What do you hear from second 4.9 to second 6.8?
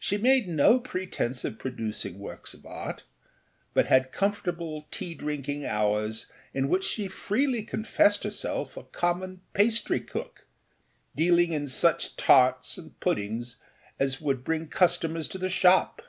tea drinking hours in